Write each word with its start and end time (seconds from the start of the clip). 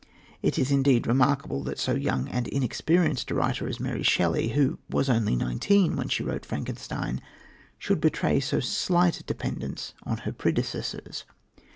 It 0.41 0.57
is 0.57 0.71
indeed 0.71 1.05
remarkable 1.05 1.61
that 1.61 1.77
so 1.77 1.93
young 1.93 2.27
and 2.27 2.47
inexperienced 2.47 3.29
a 3.29 3.35
writer 3.35 3.67
as 3.67 3.79
Mary 3.79 4.01
Shelley, 4.01 4.47
who 4.47 4.79
was 4.89 5.11
only 5.11 5.35
nineteen 5.35 5.95
when 5.95 6.09
she 6.09 6.23
wrote 6.23 6.43
Frankenstein, 6.43 7.21
should 7.77 8.01
betray 8.01 8.39
so 8.39 8.59
slight 8.59 9.19
a 9.19 9.23
dependence 9.23 9.93
on 10.03 10.17
her 10.25 10.31
predecessors. 10.31 11.23